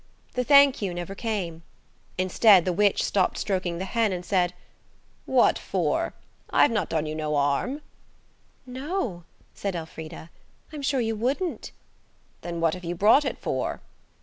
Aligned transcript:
The 0.33 0.43
"Thank 0.43 0.81
you" 0.81 0.95
never 0.95 1.13
came. 1.13 1.61
Instead, 2.17 2.65
the 2.65 2.73
witch 2.73 3.03
stopped 3.03 3.37
stroking 3.37 3.77
the 3.77 3.85
hen, 3.85 4.11
and 4.11 4.25
said– 4.25 4.55
"What 5.27 5.59
for? 5.59 6.15
I've 6.49 6.71
not 6.71 6.89
done 6.89 7.05
you 7.05 7.13
no 7.13 7.35
'arm." 7.35 7.83
"No," 8.65 9.25
said 9.53 9.75
Elfrida. 9.75 10.31
"I'm 10.73 10.81
sure 10.81 11.01
you 11.01 11.15
wouldn't." 11.15 11.69
"Then 12.41 12.59
what 12.59 12.73
have 12.73 12.83
you 12.83 12.95
brought 12.95 13.25
it 13.25 13.37
for?" 13.37 13.79